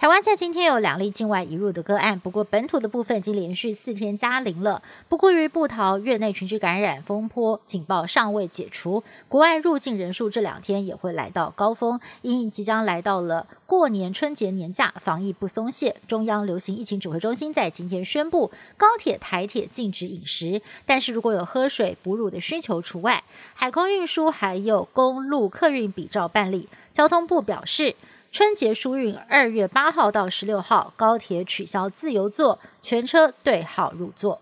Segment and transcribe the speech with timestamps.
[0.00, 4.82] 台湾在今天有两例境外移入的个案，不过本土的部分已经连续四天加零了。
[5.10, 12.00] 不过于布桃院内群聚感染风波警报尚未解除，国外入境人数这两天也会来到高峰。
[12.22, 23.22] 因即将来到了过年春节年假，防疫不松懈，中央流行疫情指挥中心在今天宣布，高铁、台铁禁止饮食，但是如果有喝水、哺乳的需求除外。
[23.52, 26.70] 海空运输还有公路客运比照办理。
[26.94, 27.94] 交通部表示。
[28.32, 34.40] 春节疏运，二月八号到十六号，高铁取消自由座，全车对号入座。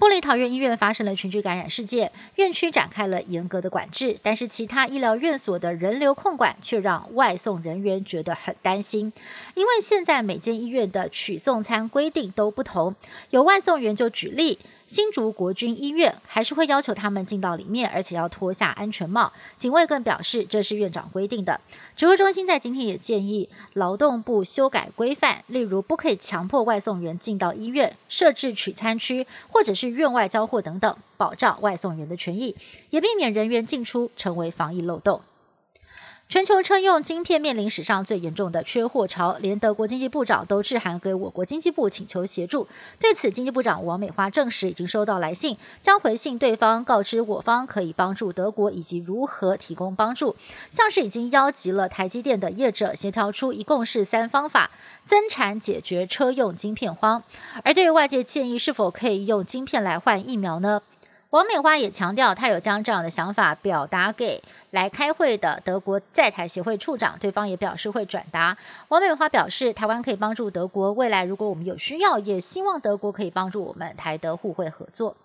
[0.00, 9.12] 玻璃桃园医院发生了群聚感染事件，院区展开了严格的管制，但是其他医疗院所的人流控管却让外送人员觉得很担心，
[9.54, 12.94] 因为现在每间医院的取送餐规定都不同。
[13.28, 14.58] 有外送员就举例。
[14.86, 19.32] 新竹国军医院还是会要求他们进到里面，而且要脱下安全帽。
[19.56, 21.60] 警卫更表示，这是院长规定的。
[21.96, 32.54] 指挥中心在今天也建议劳动部修改规范，例如不可以强迫外送员进到医院，设置取餐区，或者是院外交货等等，保障外送员的权益，
[32.90, 35.20] 也避免人员进出成为防疫漏洞。
[36.28, 42.66] 全球车用晶片面临史上最严重的缺货潮，连德国经济部长都致函给我国经济部请求协助。
[42.98, 50.34] 对此，经济部长王美花证实已经收到来信，将回信对方，告知我方可以帮助德国以及如何提供帮助。
[50.68, 54.72] 像是已经邀集了台积电的业者，协调出一共是三方法
[55.06, 57.22] 增产解决车用晶片荒。
[57.62, 60.82] 而对于外界建议是否可以用晶片来换疫苗呢？
[61.30, 68.56] 王美花也强调，她有将这样的想法表达给来开会的德国在台协会处长，对方也表示会转达。
[68.88, 75.16] 王美花表示，台湾可以帮助德国，未来如果我们有需要，也希望德国可以帮助我们，台德互惠合作。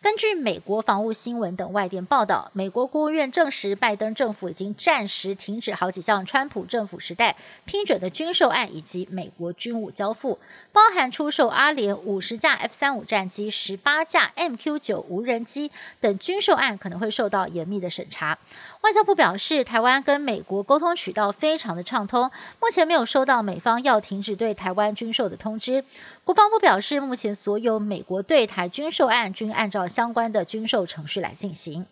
[0.00, 10.38] 根据美国防务新闻等外电报道，美国国务院证实，拜登政府已经暂时停止好几项川普政府时代批准的军售案以及美国军武交付，
[10.72, 15.70] 包含出售阿联五十架 F 三五战机、十八架 MQ 九无人机
[16.00, 18.38] 等军售案，可能会受到严密的审查。
[18.82, 22.30] 外交部表示，台湾跟美国沟通渠道非常的畅通，
[22.60, 25.84] 目前没有收到美方要停止对台湾军售的通知。
[26.28, 31.86] 国防部表示，目前所有美国对台军售案均按照相关的军售程序来进行。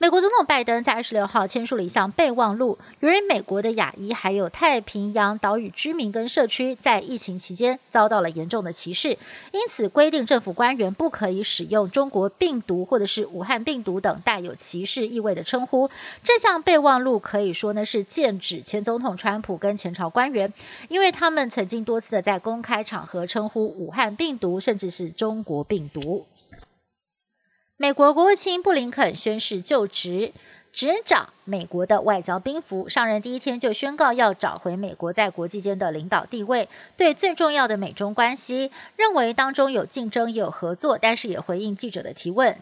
[0.00, 9.18] 美国总统拜登在二十六号签署了一项备忘录，由于美国的亚裔还有太平洋岛屿居民跟社区在疫情期间遭到了严重的歧视，
[9.50, 15.90] 因此规定政府官员不可以使用“中国病毒”或者是“武汉病毒”等带有歧视意味的称呼。
[16.22, 20.52] 这项备忘录可以说呢是剑指前总统川普跟前朝官员，
[20.88, 26.24] 因为他们曾经多次的在公开场合称呼武汉病毒，甚至是中国病毒。
[27.80, 30.32] 美国国务卿布林肯宣誓就职，
[30.72, 32.88] 执掌美国的外交兵符。
[32.88, 36.68] 上任第一天就宣告要找回美国在国际间的领导地位。
[36.96, 42.58] 对最重要的美中关系，认为当中有竞争也有合作，但是也回应记者的提问，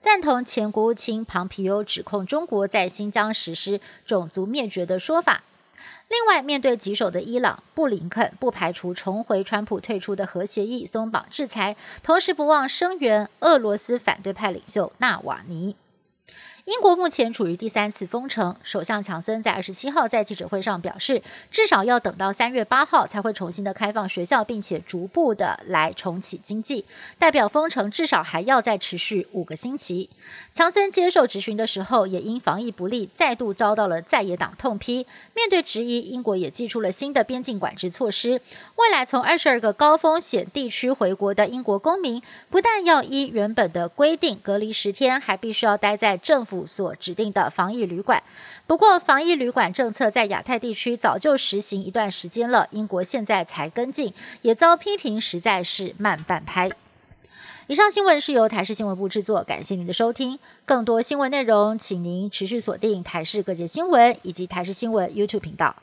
[0.00, 5.42] 赞同前国务卿庞皮欧指控中国在新疆实施种族灭绝的说法。
[6.10, 15.76] 另外，面对棘手的伊朗，布林肯不排除重回川普退出的核协议、松绑制裁，同时不忘声援俄罗斯反对派领袖纳瓦尼。
[16.66, 26.84] 英国目前处于第三次封城，首相强森在二十七号在记者会上表示，至少要等到三月八号才会重新的开放学校，并且逐步的来重启经济，
[27.18, 30.10] 代表封城至少还要再持续五个星期。
[30.52, 35.06] 强森接受质询的时候，也因防疫不力，再度遭到了在野党痛批。
[35.34, 38.40] 面对质疑，英国也寄出了新的边境管制措施，
[38.76, 46.66] 未来从二十二个高风险地区回国的英国公民，不但要依原本的规定隔离十天，还必须要待在政府。
[46.66, 48.22] 所指定的防疫旅馆，
[48.66, 54.12] 不过防疫旅馆政策在亚太地区早就实行一段时间了，英国现在才跟进，
[54.42, 56.70] 也遭批评实在是慢半拍。
[57.68, 60.38] 以上新闻是由台视新闻部制作，感谢您的收听。
[60.66, 65.76] 更多新闻内容，请您持续锁定台视各界新闻以及台视新闻 YouTube 频道。